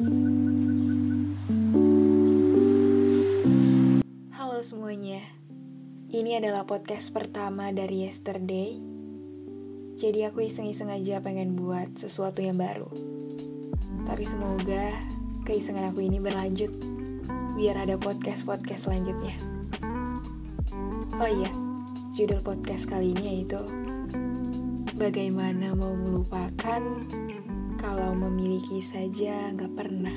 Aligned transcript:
Halo 0.00 0.08
semuanya, 4.64 5.20
ini 6.08 6.40
adalah 6.40 6.64
podcast 6.64 7.12
pertama 7.12 7.68
dari 7.68 8.08
Yesterday. 8.08 8.80
Jadi 10.00 10.24
aku 10.24 10.48
iseng-iseng 10.48 10.88
aja 10.88 11.20
pengen 11.20 11.52
buat 11.52 12.00
sesuatu 12.00 12.40
yang 12.40 12.56
baru. 12.56 12.88
Tapi 14.08 14.24
semoga 14.24 14.96
keisengan 15.44 15.92
aku 15.92 16.00
ini 16.00 16.16
berlanjut, 16.16 16.72
biar 17.60 17.84
ada 17.84 18.00
podcast-podcast 18.00 18.88
selanjutnya. 18.88 19.36
Oh 21.20 21.28
iya, 21.28 21.52
judul 22.16 22.40
podcast 22.40 22.88
kali 22.88 23.12
ini 23.12 23.36
yaitu 23.36 23.60
Bagaimana 24.96 25.76
mau 25.76 25.92
melupakan 25.92 26.80
kalau 27.80 28.12
memiliki 28.12 28.84
saja 28.84 29.48
nggak 29.56 29.72
pernah. 29.72 30.12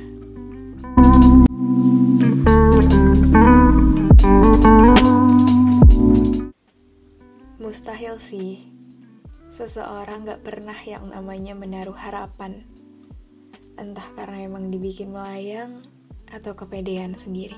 Mustahil 7.64 8.20
sih, 8.20 8.68
seseorang 9.50 10.28
gak 10.28 10.44
pernah 10.46 10.78
yang 10.84 11.10
namanya 11.10 11.58
menaruh 11.58 11.96
harapan. 11.96 12.62
Entah 13.80 14.06
karena 14.14 14.46
emang 14.46 14.70
dibikin 14.70 15.10
melayang 15.16 15.82
atau 16.30 16.54
kepedean 16.54 17.18
sendiri. 17.18 17.58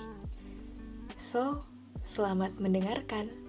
So, 1.20 1.66
selamat 2.06 2.62
mendengarkan. 2.62 3.45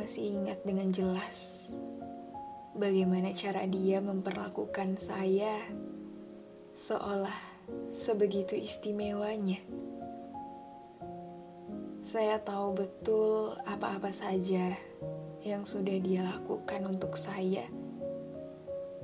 Masih 0.00 0.32
ingat 0.32 0.64
dengan 0.64 0.88
jelas 0.88 1.68
bagaimana 2.72 3.36
cara 3.36 3.68
dia 3.68 4.00
memperlakukan 4.00 4.96
saya 4.96 5.60
seolah 6.72 7.36
sebegitu 7.92 8.56
istimewanya. 8.56 9.60
Saya 12.00 12.40
tahu 12.40 12.80
betul 12.80 13.60
apa-apa 13.68 14.08
saja 14.08 14.72
yang 15.44 15.68
sudah 15.68 16.00
dia 16.00 16.24
lakukan 16.24 16.80
untuk 16.88 17.20
saya. 17.20 17.68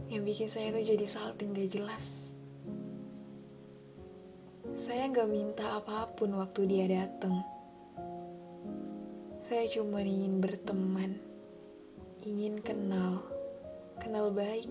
Yang 0.09 0.23
bikin 0.25 0.49
saya 0.49 0.73
tuh 0.73 0.81
jadi 0.97 1.05
salting 1.05 1.53
gak 1.53 1.77
jelas. 1.77 2.33
Saya 4.73 5.13
gak 5.13 5.29
minta 5.29 5.77
apa 5.77 6.09
pun 6.17 6.33
waktu 6.41 6.65
dia 6.65 6.89
datang 6.89 7.56
saya 9.47 9.63
cuma 9.71 10.03
ingin 10.03 10.43
berteman, 10.43 11.23
ingin 12.27 12.59
kenal, 12.59 13.23
kenal 14.03 14.35
baik. 14.35 14.67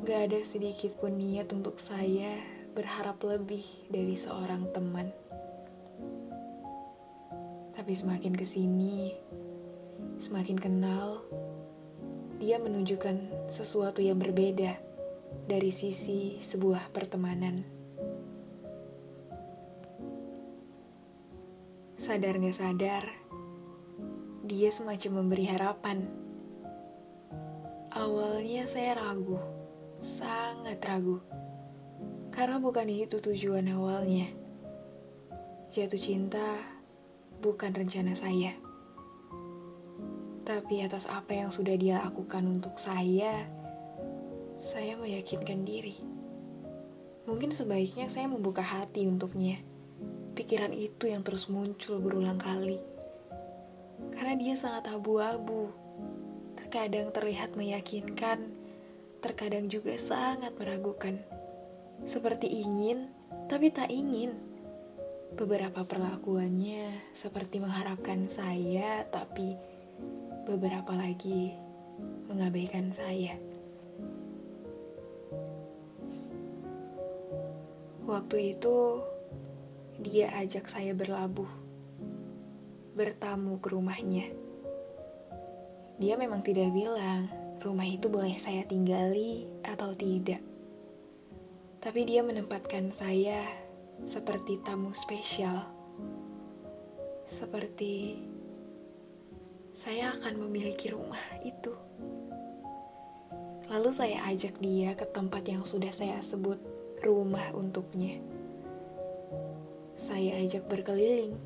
Gak 0.00 0.32
ada 0.32 0.40
sedikit 0.40 0.96
pun 0.96 1.20
niat 1.20 1.52
untuk 1.52 1.76
saya 1.76 2.40
berharap 2.72 3.20
lebih 3.20 3.60
dari 3.92 4.16
seorang 4.16 4.72
teman. 4.72 5.12
Tapi 7.76 7.92
semakin 7.92 8.32
ke 8.32 8.48
sini, 8.48 9.12
semakin 10.16 10.56
kenal, 10.56 11.20
dia 12.40 12.56
menunjukkan 12.56 13.44
sesuatu 13.52 14.00
yang 14.00 14.16
berbeda 14.16 14.80
dari 15.44 15.68
sisi 15.68 16.40
sebuah 16.40 16.96
pertemanan. 16.96 17.79
Sadar 22.10 22.42
gak 22.42 22.58
sadar, 22.58 23.04
dia 24.42 24.66
semacam 24.74 25.22
memberi 25.22 25.46
harapan. 25.46 26.10
Awalnya 27.94 28.66
saya 28.66 28.98
ragu, 28.98 29.38
sangat 30.02 30.82
ragu, 30.82 31.22
karena 32.34 32.58
bukan 32.58 32.90
itu 32.90 33.22
tujuan 33.22 33.70
awalnya. 33.70 34.26
Jatuh 35.70 36.02
cinta 36.02 36.58
bukan 37.38 37.78
rencana 37.78 38.18
saya, 38.18 38.58
tapi 40.42 40.82
atas 40.82 41.06
apa 41.06 41.30
yang 41.30 41.54
sudah 41.54 41.78
dia 41.78 42.02
lakukan 42.02 42.42
untuk 42.42 42.74
saya, 42.74 43.46
saya 44.58 44.98
meyakinkan 44.98 45.62
diri. 45.62 45.94
Mungkin 47.30 47.54
sebaiknya 47.54 48.10
saya 48.10 48.26
membuka 48.26 48.66
hati 48.66 49.06
untuknya 49.06 49.69
pikiran 50.34 50.72
itu 50.72 51.10
yang 51.10 51.20
terus 51.20 51.52
muncul 51.52 52.00
berulang 52.00 52.40
kali. 52.40 52.80
Karena 54.16 54.34
dia 54.36 54.54
sangat 54.56 54.88
abu-abu. 54.88 55.68
Terkadang 56.56 57.10
terlihat 57.10 57.58
meyakinkan, 57.58 58.40
terkadang 59.20 59.68
juga 59.68 59.98
sangat 60.00 60.56
meragukan. 60.56 61.20
Seperti 62.08 62.48
ingin, 62.64 63.10
tapi 63.50 63.68
tak 63.68 63.92
ingin. 63.92 64.32
Beberapa 65.36 65.86
perlakuannya 65.86 67.12
seperti 67.14 67.62
mengharapkan 67.62 68.26
saya, 68.26 69.06
tapi 69.12 69.54
beberapa 70.48 70.90
lagi 70.96 71.54
mengabaikan 72.26 72.90
saya. 72.90 73.36
Waktu 78.10 78.58
itu 78.58 79.04
dia 80.00 80.32
ajak 80.40 80.64
saya 80.64 80.96
berlabuh, 80.96 81.48
bertamu 82.96 83.60
ke 83.60 83.68
rumahnya. 83.68 84.32
Dia 86.00 86.16
memang 86.16 86.40
tidak 86.40 86.72
bilang 86.72 87.28
rumah 87.60 87.84
itu 87.84 88.08
boleh 88.08 88.32
saya 88.40 88.64
tinggali 88.64 89.44
atau 89.60 89.92
tidak. 89.92 90.40
Tapi 91.84 92.08
dia 92.08 92.24
menempatkan 92.24 92.88
saya 92.88 93.44
seperti 94.08 94.56
tamu 94.64 94.96
spesial. 94.96 95.68
Seperti 97.28 98.24
saya 99.76 100.16
akan 100.16 100.48
memiliki 100.48 100.96
rumah 100.96 101.20
itu. 101.44 101.76
Lalu 103.68 103.90
saya 103.92 104.24
ajak 104.32 104.56
dia 104.64 104.96
ke 104.96 105.04
tempat 105.12 105.44
yang 105.44 105.62
sudah 105.68 105.92
saya 105.92 106.18
sebut 106.24 106.58
rumah 107.04 107.52
untuknya 107.52 108.16
saya 110.10 110.42
ajak 110.42 110.66
berkeliling 110.66 111.38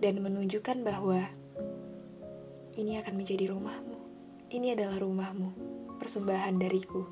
dan 0.00 0.24
menunjukkan 0.24 0.88
bahwa 0.88 1.20
ini 2.80 2.96
akan 2.96 3.20
menjadi 3.20 3.52
rumahmu. 3.52 3.96
Ini 4.48 4.72
adalah 4.72 5.04
rumahmu, 5.04 5.48
persembahan 6.00 6.56
dariku. 6.56 7.04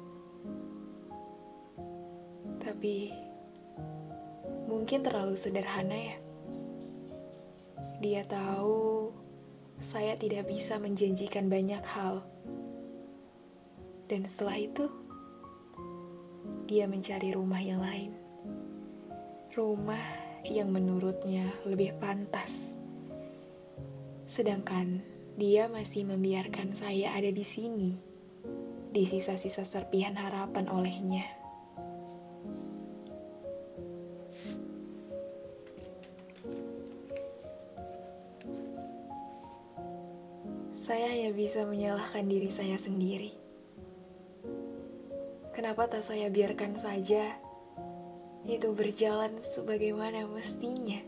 Tapi 2.56 3.12
mungkin 4.65 5.05
terlalu 5.05 5.37
sederhana 5.37 5.93
ya. 5.93 6.17
Dia 8.00 8.25
tahu 8.25 9.12
saya 9.77 10.17
tidak 10.17 10.49
bisa 10.49 10.81
menjanjikan 10.81 11.53
banyak 11.53 11.84
hal. 11.84 12.25
Dan 14.09 14.25
setelah 14.25 14.56
itu, 14.56 14.88
dia 16.65 16.88
mencari 16.88 17.37
rumah 17.37 17.61
yang 17.61 17.84
lain. 17.84 18.17
Rumah 19.53 20.25
yang 20.50 20.70
menurutnya 20.70 21.54
lebih 21.66 21.94
pantas. 21.98 22.76
Sedangkan 24.26 25.00
dia 25.36 25.68
masih 25.68 26.08
membiarkan 26.08 26.72
saya 26.72 27.12
ada 27.12 27.28
di 27.28 27.44
sini, 27.44 27.92
di 28.90 29.04
sisa-sisa 29.04 29.62
serpihan 29.62 30.16
harapan 30.16 30.66
olehnya. 30.72 31.26
Saya 40.72 41.10
hanya 41.10 41.34
bisa 41.34 41.66
menyalahkan 41.66 42.25
diri 42.25 42.46
saya 42.46 42.78
sendiri. 42.78 43.34
Kenapa 45.50 45.88
tak 45.90 46.04
saya 46.04 46.31
biarkan 46.31 46.78
saja 46.78 47.45
itu 48.46 48.70
berjalan 48.70 49.34
sebagaimana 49.43 50.31
mestinya. 50.31 51.02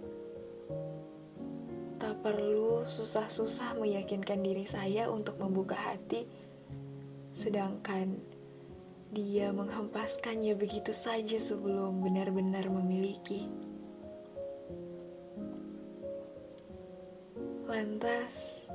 Tak 1.98 2.22
perlu 2.22 2.82
susah-susah 2.82 3.78
meyakinkan 3.78 4.42
diri 4.42 4.66
saya 4.66 5.06
untuk 5.06 5.38
membuka 5.38 5.78
hati, 5.78 6.26
sedangkan 7.30 8.18
dia 9.14 9.54
menghempaskannya 9.54 10.58
begitu 10.58 10.90
saja 10.90 11.38
sebelum 11.38 12.02
benar-benar 12.02 12.66
memiliki. 12.68 13.46
Lantas, 17.70 18.66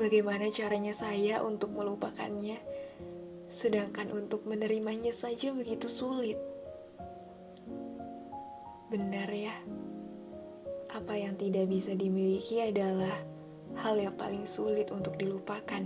bagaimana 0.00 0.48
caranya 0.48 0.96
saya 0.96 1.44
untuk 1.44 1.76
melupakannya, 1.76 2.56
sedangkan 3.52 4.08
untuk 4.14 4.48
menerimanya 4.48 5.12
saja 5.12 5.52
begitu 5.52 5.90
sulit? 5.90 6.47
Benar 8.88 9.28
ya, 9.28 9.52
apa 10.96 11.12
yang 11.12 11.36
tidak 11.36 11.68
bisa 11.68 11.92
dimiliki 11.92 12.64
adalah 12.64 13.12
hal 13.84 14.00
yang 14.00 14.16
paling 14.16 14.48
sulit 14.48 14.88
untuk 14.88 15.20
dilupakan. 15.20 15.84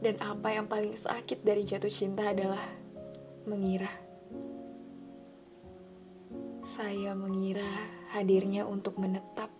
Dan 0.00 0.16
apa 0.24 0.48
yang 0.48 0.64
paling 0.64 0.96
sakit 0.96 1.44
dari 1.44 1.68
jatuh 1.68 1.92
cinta 1.92 2.32
adalah 2.32 2.64
mengira. 3.44 3.92
Saya 6.64 7.12
mengira 7.12 7.68
hadirnya 8.16 8.64
untuk 8.64 8.96
menetap. 8.96 9.52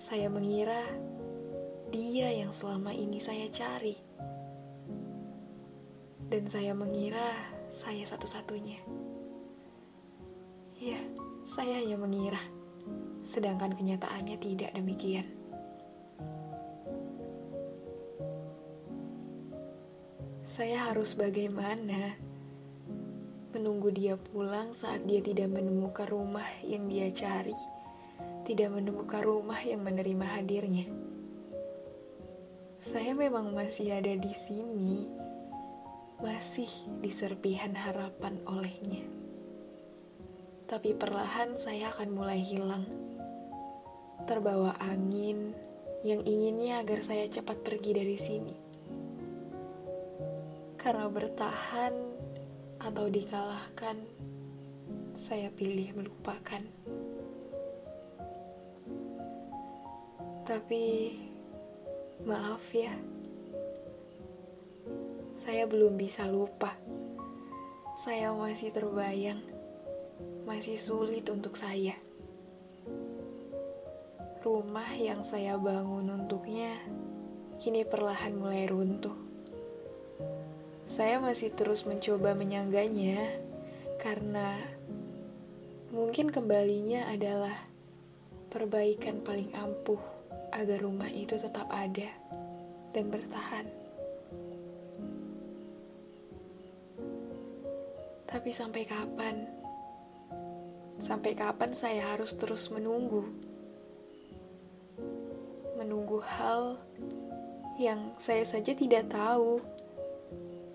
Saya 0.00 0.32
mengira 0.32 0.88
dia 1.92 2.32
yang 2.32 2.48
selama 2.48 2.96
ini 2.96 3.20
saya 3.20 3.44
cari. 3.52 3.92
Dan 6.32 6.48
saya 6.48 6.72
mengira 6.72 7.28
saya 7.68 8.08
satu-satunya. 8.08 8.80
Ya, 10.78 10.94
saya 11.42 11.82
hanya 11.82 11.98
mengira, 11.98 12.38
sedangkan 13.26 13.74
kenyataannya 13.74 14.38
tidak 14.38 14.70
demikian. 14.78 15.26
Saya 20.46 20.86
harus 20.86 21.18
bagaimana 21.18 22.14
menunggu 23.50 23.90
dia 23.90 24.14
pulang 24.14 24.70
saat 24.70 25.02
dia 25.02 25.18
tidak 25.18 25.50
menemukan 25.50 26.06
rumah 26.06 26.46
yang 26.62 26.86
dia 26.86 27.10
cari, 27.10 27.58
tidak 28.46 28.70
menemukan 28.70 29.26
rumah 29.26 29.58
yang 29.58 29.82
menerima 29.82 30.26
hadirnya. 30.38 30.86
Saya 32.78 33.18
memang 33.18 33.50
masih 33.50 33.98
ada 33.98 34.14
di 34.14 34.30
sini, 34.30 35.10
masih 36.22 36.70
di 37.02 37.10
serpihan 37.10 37.74
harapan 37.74 38.38
olehnya 38.46 39.27
tapi 40.68 40.92
perlahan 40.92 41.56
saya 41.56 41.88
akan 41.88 42.12
mulai 42.12 42.44
hilang. 42.44 42.84
Terbawa 44.28 44.76
angin 44.84 45.56
yang 46.04 46.20
inginnya 46.28 46.84
agar 46.84 47.00
saya 47.00 47.24
cepat 47.24 47.64
pergi 47.64 47.96
dari 47.96 48.20
sini. 48.20 48.54
Karena 50.76 51.08
bertahan 51.08 51.94
atau 52.84 53.08
dikalahkan, 53.08 53.96
saya 55.16 55.48
pilih 55.56 55.96
melupakan. 55.96 56.60
Tapi 60.44 61.16
maaf 62.28 62.64
ya, 62.76 62.92
saya 65.32 65.64
belum 65.64 65.96
bisa 65.96 66.28
lupa. 66.28 66.76
Saya 67.96 68.36
masih 68.36 68.70
terbayang 68.70 69.57
masih 70.48 70.80
sulit 70.80 71.28
untuk 71.28 71.60
saya. 71.60 71.92
Rumah 74.40 74.96
yang 74.96 75.20
saya 75.20 75.60
bangun 75.60 76.08
untuknya 76.08 76.72
kini 77.60 77.84
perlahan 77.84 78.32
mulai 78.32 78.64
runtuh. 78.64 79.12
Saya 80.88 81.20
masih 81.20 81.52
terus 81.52 81.84
mencoba 81.84 82.32
menyangganya 82.32 83.28
karena 84.00 84.56
mungkin 85.92 86.32
kembalinya 86.32 87.12
adalah 87.12 87.52
perbaikan 88.48 89.20
paling 89.20 89.52
ampuh 89.52 90.00
agar 90.56 90.80
rumah 90.80 91.12
itu 91.12 91.36
tetap 91.36 91.68
ada 91.68 92.08
dan 92.96 93.12
bertahan. 93.12 93.68
Tapi 98.24 98.48
sampai 98.48 98.88
kapan? 98.88 99.57
Sampai 100.98 101.38
kapan 101.38 101.70
saya 101.70 102.14
harus 102.14 102.34
terus 102.34 102.74
menunggu? 102.74 103.22
Menunggu 105.78 106.18
hal 106.18 106.74
yang 107.78 108.18
saya 108.18 108.42
saja 108.42 108.74
tidak 108.74 109.06
tahu 109.06 109.62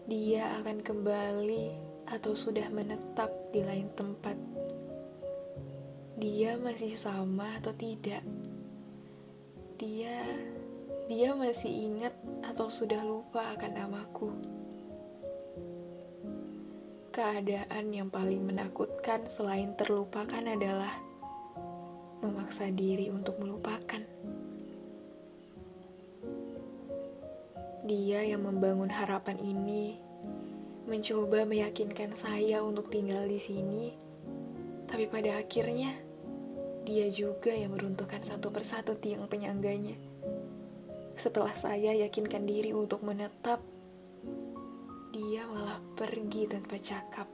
dia 0.08 0.48
akan 0.64 0.80
kembali 0.80 1.76
atau 2.12 2.32
sudah 2.36 2.68
menetap 2.72 3.32
di 3.52 3.64
lain 3.64 3.92
tempat. 3.96 4.36
Dia 6.20 6.56
masih 6.56 6.96
sama 6.96 7.60
atau 7.60 7.76
tidak? 7.76 8.24
Dia 9.76 10.24
dia 11.12 11.36
masih 11.36 11.92
ingat 11.92 12.16
atau 12.48 12.72
sudah 12.72 13.04
lupa 13.04 13.44
akan 13.60 13.72
namaku? 13.76 14.32
Keadaan 17.14 17.94
yang 17.94 18.10
paling 18.10 18.42
menakutkan 18.42 19.30
selain 19.30 19.78
terlupakan 19.78 20.42
adalah 20.42 20.90
memaksa 22.26 22.74
diri 22.74 23.14
untuk 23.14 23.38
melupakan. 23.38 24.02
Dia 27.86 28.26
yang 28.26 28.42
membangun 28.42 28.90
harapan 28.90 29.38
ini 29.46 30.02
mencoba 30.90 31.46
meyakinkan 31.46 32.18
saya 32.18 32.66
untuk 32.66 32.90
tinggal 32.90 33.30
di 33.30 33.38
sini, 33.38 33.94
tapi 34.90 35.06
pada 35.06 35.38
akhirnya 35.38 35.94
dia 36.82 37.14
juga 37.14 37.54
yang 37.54 37.78
meruntuhkan 37.78 38.26
satu 38.26 38.50
persatu 38.50 38.98
tiang 38.98 39.30
penyangganya. 39.30 39.94
Setelah 41.14 41.54
saya 41.54 41.94
yakinkan 41.94 42.50
diri 42.50 42.74
untuk 42.74 43.06
menetap 43.06 43.62
dia 45.34 45.50
malah 45.50 45.82
pergi 45.98 46.46
tanpa 46.46 46.78
cakap. 46.78 47.26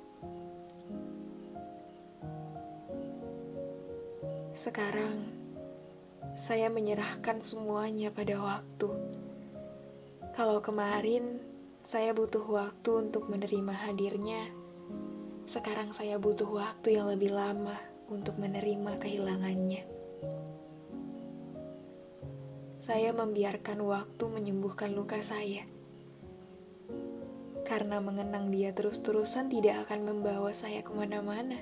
Sekarang, 4.55 5.27
saya 6.31 6.71
menyerahkan 6.71 7.43
semuanya 7.43 8.07
pada 8.07 8.39
waktu. 8.39 8.87
Kalau 10.31 10.63
kemarin 10.63 11.43
saya 11.83 12.15
butuh 12.15 12.47
waktu 12.47 13.11
untuk 13.11 13.27
menerima 13.27 13.75
hadirnya, 13.75 14.47
sekarang 15.43 15.91
saya 15.91 16.15
butuh 16.15 16.47
waktu 16.47 16.95
yang 16.95 17.11
lebih 17.11 17.35
lama 17.35 17.75
untuk 18.07 18.39
menerima 18.39 18.95
kehilangannya. 18.95 19.83
Saya 22.79 23.11
membiarkan 23.11 23.83
waktu 23.83 24.23
menyembuhkan 24.23 24.95
luka 24.95 25.19
saya 25.19 25.78
karena 27.69 28.01
mengenang 28.01 28.49
dia 28.49 28.73
terus-terusan 28.73 29.53
tidak 29.53 29.85
akan 29.85 30.09
membawa 30.09 30.49
saya 30.57 30.81
ke 30.81 30.89
mana-mana. 30.89 31.61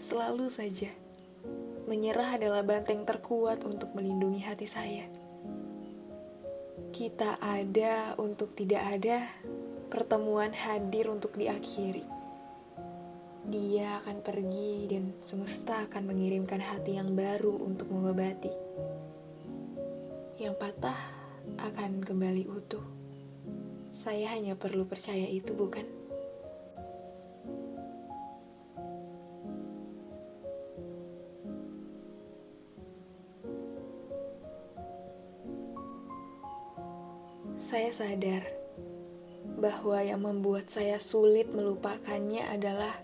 Selalu 0.00 0.48
saja, 0.48 0.88
menyerah 1.84 2.40
adalah 2.40 2.64
banteng 2.64 3.04
terkuat 3.04 3.60
untuk 3.68 3.92
melindungi 3.92 4.40
hati 4.40 4.64
saya. 4.64 5.04
Kita 6.88 7.36
ada 7.36 8.16
untuk 8.16 8.56
tidak 8.56 8.80
ada, 8.96 9.28
pertemuan 9.92 10.56
hadir 10.56 11.12
untuk 11.12 11.36
diakhiri. 11.36 12.08
Dia 13.44 14.00
akan 14.00 14.24
pergi 14.24 14.88
dan 14.88 15.12
semesta 15.28 15.84
akan 15.84 16.08
mengirimkan 16.08 16.64
hati 16.64 16.96
yang 16.96 17.12
baru 17.12 17.60
untuk 17.60 17.92
mengobati. 17.92 18.48
Yang 20.40 20.54
patah 20.56 21.00
akan 21.60 22.00
kembali 22.00 22.48
utuh. 22.48 23.03
Saya 23.94 24.26
hanya 24.34 24.58
perlu 24.58 24.82
percaya 24.82 25.22
itu, 25.30 25.54
bukan? 25.54 25.86
Saya 37.54 37.94
sadar 37.94 38.42
bahwa 39.62 40.02
yang 40.02 40.26
membuat 40.26 40.74
saya 40.74 40.98
sulit 40.98 41.54
melupakannya 41.54 42.42
adalah 42.50 42.98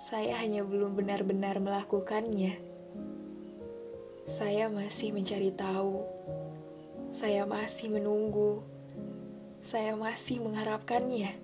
saya 0.00 0.40
hanya 0.40 0.64
belum 0.64 0.96
benar-benar 0.96 1.60
melakukannya. 1.60 2.56
Saya 4.24 4.72
masih 4.72 5.12
mencari 5.12 5.52
tahu, 5.52 6.00
saya 7.12 7.44
masih 7.44 7.92
menunggu 7.92 8.73
saya 9.64 9.96
masih 9.96 10.44
mengharapkannya, 10.44 11.40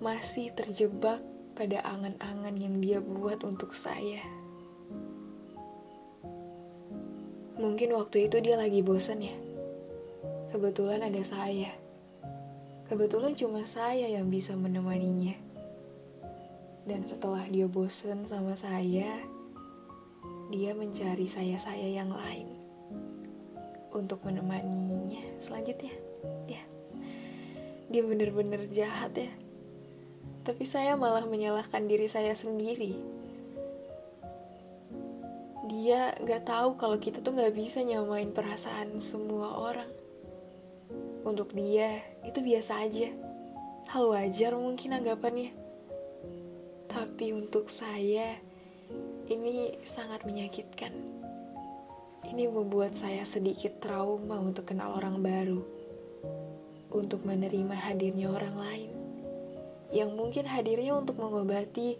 masih 0.00 0.48
terjebak 0.56 1.20
pada 1.52 1.84
angan-angan 1.84 2.56
yang 2.56 2.80
dia 2.80 3.04
buat 3.04 3.44
untuk 3.44 3.76
saya. 3.76 4.24
Mungkin 7.60 7.92
waktu 7.92 8.32
itu 8.32 8.40
dia 8.40 8.56
lagi 8.56 8.80
bosan 8.80 9.20
ya. 9.20 9.36
Kebetulan 10.48 11.04
ada 11.04 11.20
saya. 11.20 11.68
Kebetulan 12.88 13.36
cuma 13.36 13.60
saya 13.68 14.08
yang 14.08 14.32
bisa 14.32 14.56
menemaninya. 14.56 15.36
Dan 16.88 17.04
setelah 17.04 17.44
dia 17.44 17.68
bosan 17.68 18.24
sama 18.24 18.56
saya, 18.56 19.20
dia 20.48 20.72
mencari 20.72 21.28
saya-saya 21.28 21.92
yang 21.92 22.08
lain 22.08 22.48
untuk 23.92 24.24
menemaninya 24.24 25.20
selanjutnya. 25.36 25.92
Ya 26.48 26.79
dia 27.90 28.06
bener-bener 28.06 28.64
jahat 28.70 29.12
ya 29.18 29.30
tapi 30.40 30.64
saya 30.64 30.96
malah 30.96 31.28
menyalahkan 31.28 31.84
diri 31.84 32.08
saya 32.08 32.32
sendiri. 32.32 32.96
Dia 35.70 36.16
gak 36.24 36.48
tahu 36.48 36.74
kalau 36.80 36.96
kita 36.96 37.20
tuh 37.20 37.36
gak 37.36 37.52
bisa 37.54 37.84
nyamain 37.84 38.32
perasaan 38.32 38.96
semua 38.98 39.60
orang. 39.60 39.90
Untuk 41.22 41.52
dia, 41.52 42.00
itu 42.24 42.40
biasa 42.40 42.82
aja. 42.82 43.12
Hal 43.92 44.08
wajar 44.08 44.56
mungkin 44.56 44.96
anggapannya. 44.96 45.52
Tapi 46.88 47.36
untuk 47.36 47.68
saya, 47.68 48.34
ini 49.28 49.76
sangat 49.84 50.24
menyakitkan. 50.24 50.90
Ini 52.26 52.48
membuat 52.48 52.96
saya 52.96 53.22
sedikit 53.28 53.78
trauma 53.78 54.40
untuk 54.40 54.72
kenal 54.72 54.96
orang 54.96 55.20
baru. 55.20 55.60
Untuk 56.90 57.22
menerima 57.22 57.74
hadirnya 57.74 58.28
orang 58.34 58.56
lain 58.58 58.90
yang 59.90 60.14
mungkin 60.14 60.46
hadirnya 60.46 60.94
untuk 60.94 61.18
mengobati, 61.18 61.98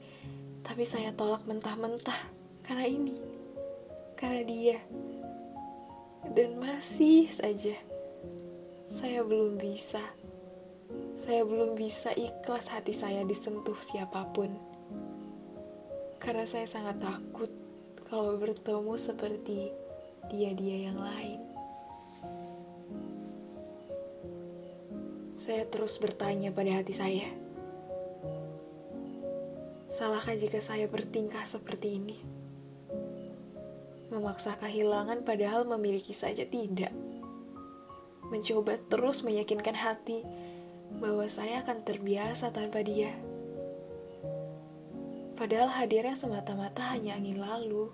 tapi 0.63 0.87
saya 0.87 1.11
tolak 1.11 1.43
mentah-mentah 1.47 2.19
karena 2.63 2.87
ini, 2.87 3.19
karena 4.15 4.47
dia, 4.47 4.79
dan 6.31 6.55
masih 6.63 7.27
saja 7.27 7.75
saya 8.87 9.23
belum 9.27 9.59
bisa. 9.59 10.03
Saya 11.15 11.47
belum 11.47 11.79
bisa 11.79 12.11
ikhlas 12.11 12.75
hati 12.75 12.91
saya 12.91 13.23
disentuh 13.23 13.77
siapa 13.79 14.27
pun. 14.35 14.51
Karena 16.19 16.43
saya 16.43 16.67
sangat 16.67 16.99
takut 16.99 17.51
kalau 18.11 18.39
bertemu 18.43 18.95
seperti 18.99 19.71
dia-dia 20.31 20.91
yang 20.91 20.99
lain. 20.99 21.50
Saya 25.41 25.65
terus 25.65 25.97
bertanya 25.97 26.53
pada 26.53 26.69
hati 26.69 26.93
saya, 26.93 27.25
Salahkah 29.89 30.37
jika 30.37 30.61
saya 30.61 30.85
bertingkah 30.85 31.41
seperti 31.49 31.97
ini? 31.97 32.21
Memaksa 34.13 34.61
kehilangan 34.61 35.25
padahal 35.25 35.65
memiliki 35.65 36.13
saja 36.13 36.45
tidak. 36.45 36.93
Mencoba 38.29 38.77
terus 38.93 39.25
meyakinkan 39.25 39.81
hati 39.81 40.21
bahwa 41.01 41.25
saya 41.25 41.65
akan 41.65 41.89
terbiasa 41.89 42.53
tanpa 42.53 42.85
dia. 42.85 43.09
Padahal 45.41 45.73
hadirnya 45.73 46.21
semata-mata 46.21 46.85
hanya 46.93 47.17
angin 47.17 47.41
lalu, 47.41 47.89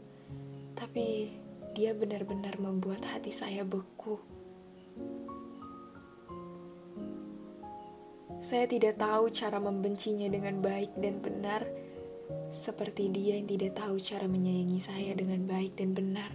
tapi 0.75 1.31
dia 1.79 1.95
benar-benar 1.95 2.59
membuat 2.59 3.07
hati 3.07 3.31
saya 3.31 3.63
beku. 3.63 4.19
Saya 8.47 8.71
tidak 8.71 9.03
tahu 9.03 9.35
cara 9.35 9.59
membencinya 9.59 10.31
dengan 10.31 10.63
baik 10.63 10.95
dan 11.03 11.19
benar, 11.19 11.67
seperti 12.55 13.11
dia 13.11 13.43
yang 13.43 13.51
tidak 13.51 13.75
tahu 13.75 13.99
cara 13.99 14.31
menyayangi 14.31 14.79
saya 14.79 15.19
dengan 15.19 15.51
baik 15.51 15.75
dan 15.75 15.91
benar. 15.91 16.31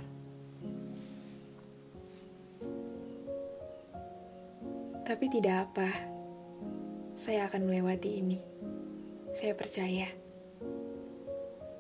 Tapi 5.07 5.25
tidak 5.31 5.71
apa, 5.71 5.87
saya 7.15 7.47
akan 7.47 7.71
melewati 7.71 8.19
ini. 8.19 8.43
Saya 9.31 9.55
percaya. 9.55 10.11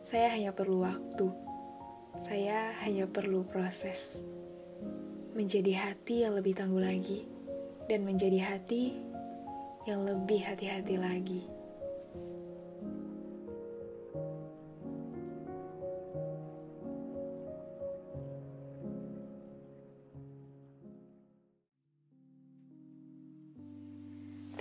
Saya 0.07 0.31
hanya 0.31 0.55
perlu 0.55 0.87
waktu. 0.87 1.27
Saya 2.23 2.71
hanya 2.87 3.03
perlu 3.03 3.43
proses. 3.43 4.23
Menjadi 5.35 5.75
hati 5.75 6.23
yang 6.23 6.39
lebih 6.39 6.55
tangguh 6.55 6.79
lagi 6.79 7.27
dan 7.91 8.07
menjadi 8.07 8.47
hati 8.47 9.10
yang 9.89 10.05
lebih 10.05 10.45
hati-hati 10.45 10.95
lagi. 10.99 11.41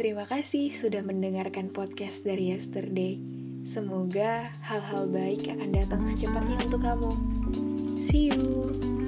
Terima 0.01 0.25
kasih 0.25 0.73
sudah 0.73 1.05
mendengarkan 1.05 1.69
podcast 1.69 2.25
dari 2.25 2.57
yesterday. 2.57 3.21
Semoga 3.69 4.49
hal-hal 4.65 5.05
baik 5.13 5.45
akan 5.53 5.71
datang 5.77 6.09
secepatnya 6.09 6.57
untuk 6.65 6.81
kamu. 6.81 7.13
See 8.01 8.33
you. 8.33 9.00